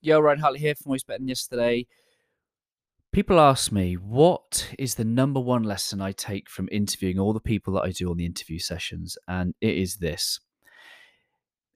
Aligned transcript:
Yo, 0.00 0.20
Ryan 0.20 0.38
Hartley 0.38 0.60
here 0.60 0.76
from 0.76 0.90
Always 0.90 1.02
Than 1.02 1.26
Yesterday. 1.26 1.86
People 3.10 3.40
ask 3.40 3.72
me, 3.72 3.94
what 3.94 4.72
is 4.78 4.94
the 4.94 5.04
number 5.04 5.40
one 5.40 5.64
lesson 5.64 6.00
I 6.00 6.12
take 6.12 6.48
from 6.48 6.68
interviewing 6.70 7.18
all 7.18 7.32
the 7.32 7.40
people 7.40 7.74
that 7.74 7.82
I 7.82 7.90
do 7.90 8.10
on 8.10 8.16
the 8.16 8.26
interview 8.26 8.60
sessions? 8.60 9.18
And 9.26 9.54
it 9.60 9.74
is 9.74 9.96
this 9.96 10.38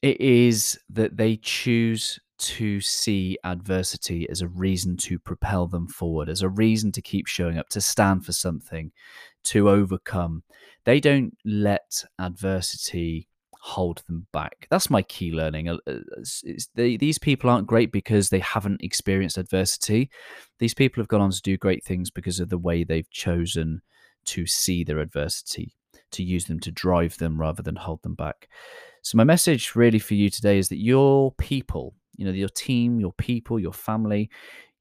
it 0.03 0.21
is 0.21 0.79
that 0.91 1.17
they 1.17 1.37
choose 1.37 2.21
to 2.39 2.81
see 2.81 3.39
adversity 3.45 4.29
as 4.29 4.41
a 4.41 4.49
reason 4.49 4.97
to 4.99 5.19
propel 5.19 5.67
them 5.67 5.89
forward, 5.89 6.29
as 6.29 6.43
a 6.43 6.49
reason 6.49 6.93
to 6.93 7.03
keep 7.03 7.27
showing 7.27 7.59
up, 7.59 7.69
to 7.71 7.81
stand 7.81 8.25
for 8.25 8.33
something, 8.33 8.93
to 9.45 9.69
overcome. 9.69 10.43
They 10.85 11.01
don't 11.01 11.37
let 11.45 12.05
adversity 12.21 13.29
hold 13.65 14.03
them 14.09 14.27
back. 14.33 14.67
That's 14.71 14.91
my 14.91 15.03
key 15.03 15.31
learning. 15.31 15.69
Uh, 15.69 15.77
uh, 15.87 15.99
these 16.75 17.19
people 17.19 17.49
aren't 17.49 17.69
great 17.69 17.93
because 17.93 18.29
they 18.29 18.41
haven't 18.41 18.83
experienced 18.83 19.39
adversity. 19.39 20.11
These 20.59 20.75
people 20.75 21.01
have 21.01 21.07
gone 21.07 21.21
on 21.21 21.31
to 21.31 21.41
do 21.41 21.57
great 21.57 21.85
things 21.85 22.11
because 22.11 22.41
of 22.41 22.49
the 22.49 22.59
way 22.59 22.83
they've 22.83 23.09
chosen 23.13 23.81
to 24.25 24.47
see 24.49 24.83
their 24.83 24.99
adversity, 24.99 25.77
to 26.11 26.25
use 26.25 26.47
them 26.47 26.59
to 26.59 26.73
drive 26.73 27.17
them 27.19 27.41
rather 27.41 27.63
than 27.63 27.77
hold 27.77 28.03
them 28.03 28.17
back. 28.17 28.49
So, 29.03 29.17
my 29.17 29.23
message 29.23 29.77
really 29.77 30.01
for 30.01 30.15
you 30.15 30.29
today 30.29 30.59
is 30.59 30.69
that 30.71 30.83
your 30.83 31.31
people, 31.31 31.95
you 32.17 32.25
know, 32.25 32.33
your 32.33 32.49
team, 32.49 32.99
your 32.99 33.13
people, 33.13 33.61
your 33.61 33.73
family, 33.73 34.29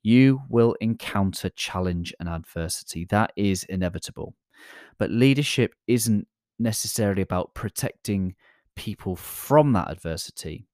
you 0.01 0.41
will 0.49 0.75
encounter 0.81 1.51
challenge 1.51 2.15
and 2.19 2.27
adversity. 2.27 3.05
That 3.05 3.31
is 3.35 3.63
inevitable. 3.65 4.33
But 4.97 5.11
leadership 5.11 5.75
isn't 5.85 6.27
necessarily 6.57 7.21
about 7.21 7.53
protecting 7.53 8.33
people 8.81 9.15
from 9.15 9.73
that 9.73 9.91
adversity, 9.91 10.65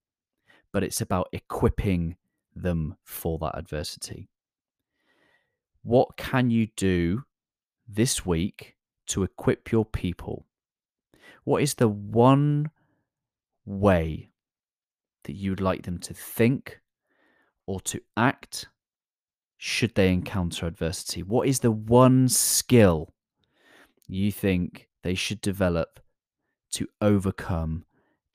but 0.71 0.81
it's 0.81 1.01
about 1.01 1.27
equipping 1.33 2.15
them 2.55 2.95
for 3.03 3.37
that 3.37 3.51
adversity. 3.53 4.29
What 5.83 6.15
can 6.15 6.49
you 6.49 6.67
do 6.77 7.25
this 7.85 8.25
week 8.25 8.77
to 9.07 9.23
equip 9.23 9.73
your 9.73 9.83
people? 9.83 10.45
What 11.43 11.61
is 11.61 11.73
the 11.73 11.89
one 11.89 12.71
way 13.65 14.29
that 15.25 15.33
you 15.33 15.51
would 15.51 15.59
like 15.59 15.83
them 15.83 15.99
to 15.99 16.13
think 16.13 16.79
or 17.65 17.81
to 17.81 17.99
act 18.15 18.69
should 19.57 19.95
they 19.95 20.13
encounter 20.13 20.65
adversity? 20.65 21.23
What 21.23 21.45
is 21.45 21.59
the 21.59 21.71
one 21.71 22.29
skill 22.29 23.13
you 24.07 24.31
think 24.31 24.87
they 25.03 25.13
should 25.13 25.41
develop 25.41 25.99
to 26.71 26.87
overcome 27.01 27.83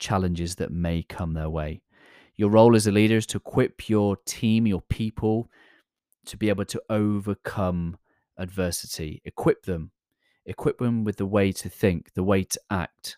challenges 0.03 0.55
that 0.55 0.71
may 0.71 1.01
come 1.03 1.33
their 1.33 1.49
way. 1.49 1.81
Your 2.35 2.49
role 2.49 2.75
as 2.75 2.87
a 2.87 2.91
leader 2.91 3.15
is 3.15 3.25
to 3.27 3.37
equip 3.37 3.89
your 3.89 4.17
team, 4.25 4.67
your 4.67 4.81
people, 4.81 5.49
to 6.25 6.35
be 6.35 6.49
able 6.49 6.65
to 6.65 6.81
overcome 6.89 7.97
adversity, 8.37 9.21
equip 9.23 9.63
them, 9.63 9.91
equip 10.45 10.77
them 10.79 11.05
with 11.05 11.17
the 11.17 11.25
way 11.25 11.53
to 11.53 11.69
think, 11.69 12.13
the 12.13 12.23
way 12.23 12.43
to 12.43 12.59
act, 12.69 13.17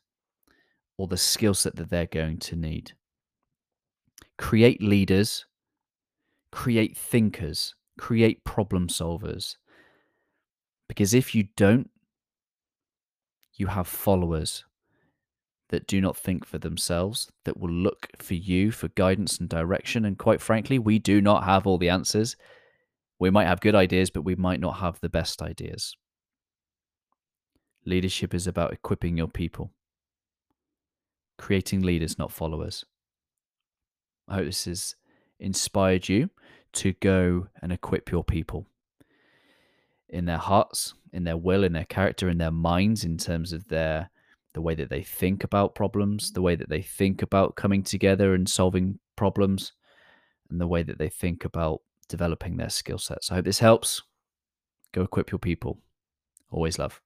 or 0.98 1.08
the 1.08 1.18
skill 1.18 1.56
set 1.56 1.76
that 1.76 1.90
they're 1.90 2.06
going 2.06 2.38
to 2.38 2.56
need. 2.56 2.92
Create 4.38 4.82
leaders, 4.82 5.46
create 6.52 6.96
thinkers, 6.96 7.74
create 7.98 8.44
problem 8.44 8.88
solvers. 8.88 9.56
Because 10.88 11.16
if 11.16 11.34
you 11.34 11.48
don't, 11.56 11.90
you 13.56 13.68
have 13.68 13.88
followers 13.88 14.66
that 15.70 15.88
do 15.88 16.00
not 16.00 16.16
think 16.16 16.46
for 16.46 16.58
themselves, 16.60 17.32
that 17.44 17.60
will 17.60 17.72
look 17.72 18.08
for 18.18 18.36
you 18.36 18.72
for 18.72 18.88
guidance 18.90 19.40
and 19.40 19.50
direction. 19.50 20.06
And 20.06 20.18
quite 20.18 20.42
frankly, 20.42 20.78
we 20.78 21.00
do 21.00 21.22
not 21.22 21.44
have 21.44 21.66
all 21.66 21.78
the 21.78 21.90
answers. 21.90 22.36
We 23.20 23.30
might 23.30 23.48
have 23.48 23.62
good 23.62 23.76
ideas, 23.76 24.10
but 24.10 24.24
we 24.24 24.36
might 24.36 24.60
not 24.60 24.78
have 24.78 25.00
the 25.00 25.10
best 25.10 25.42
ideas. 25.42 25.96
Leadership 27.86 28.34
is 28.34 28.48
about 28.48 28.74
equipping 28.74 29.18
your 29.18 29.28
people, 29.28 29.72
creating 31.38 31.82
leaders, 31.82 32.18
not 32.18 32.32
followers. 32.32 32.84
I 34.28 34.36
hope 34.36 34.46
this 34.46 34.66
has 34.66 34.96
inspired 35.40 36.10
you 36.10 36.30
to 36.74 36.94
go 36.94 37.48
and 37.62 37.72
equip 37.72 38.12
your 38.12 38.24
people 38.24 38.68
in 40.10 40.26
their 40.26 40.38
hearts, 40.38 40.94
in 41.14 41.24
their 41.24 41.38
will, 41.38 41.64
in 41.64 41.74
their 41.74 41.86
character, 41.86 42.30
in 42.30 42.38
their 42.38 42.52
minds, 42.52 43.04
in 43.04 43.18
terms 43.18 43.54
of 43.54 43.68
their 43.68 44.10
the 44.56 44.62
way 44.62 44.74
that 44.74 44.90
they 44.90 45.04
think 45.04 45.44
about 45.44 45.76
problems, 45.76 46.28
mm-hmm. 46.28 46.34
the 46.34 46.42
way 46.42 46.56
that 46.56 46.70
they 46.70 46.82
think 46.82 47.22
about 47.22 47.56
coming 47.56 47.84
together 47.84 48.34
and 48.34 48.50
solving 48.50 48.98
problems, 49.16 49.74
and 50.50 50.60
the 50.60 50.68
way 50.68 50.82
that 50.82 50.98
they 50.98 51.10
think 51.10 51.46
about 51.46 51.82
developing 52.08 52.56
their 52.56 52.70
skill 52.70 52.98
sets. 52.98 53.32
I 53.32 53.36
hope 53.36 53.46
this 53.46 53.60
helps. 53.60 54.02
Go 54.94 55.02
equip 55.02 55.32
your 55.32 55.40
people. 55.40 55.80
Always 56.50 56.80
love. 56.80 57.02